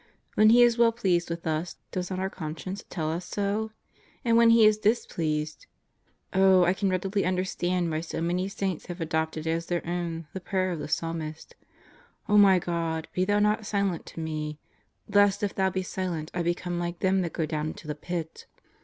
When 0.33 0.49
He 0.49 0.63
is 0.63 0.79
well 0.79 0.91
pleased 0.91 1.29
with 1.29 1.45
us, 1.45 1.77
does 1.91 2.09
not 2.09 2.17
our 2.17 2.27
conscience 2.31 2.83
tell 2.89 3.11
us 3.11 3.23
so? 3.23 3.69
And 4.25 4.35
when 4.35 4.49
He 4.49 4.65
is 4.65 4.79
displeased... 4.79 5.67
Oh, 6.33 6.63
I 6.63 6.73
can 6.73 6.89
readily 6.89 7.23
understand 7.23 7.91
why 7.91 8.01
so 8.01 8.19
many 8.19 8.47
saints 8.47 8.87
have 8.87 8.99
adopted 8.99 9.45
as 9.45 9.67
their 9.67 9.85
own 9.85 10.25
the 10.33 10.39
prayer 10.41 10.71
of 10.71 10.79
the 10.79 10.87
Psalmist: 10.87 11.55
"Oh, 12.27 12.39
my 12.39 12.57
God, 12.57 13.09
be 13.13 13.25
Thou 13.25 13.37
not 13.37 13.63
silent 13.67 14.07
to 14.07 14.19
me; 14.19 14.57
lest 15.07 15.43
if 15.43 15.53
Thou 15.53 15.69
be 15.69 15.83
silent, 15.83 16.31
I 16.33 16.41
become 16.41 16.79
like 16.79 17.01
them 17.01 17.17
Deeper 17.17 17.21
Depths 17.21 17.21
and 17.21 17.21
Broader 17.21 17.21
Horizons 17.21 17.21
119 17.21 17.21
that 17.21 17.33
go 17.33 17.45
down 17.45 17.67
into 17.67 17.87
the 17.87 17.95
pit." 17.95 18.45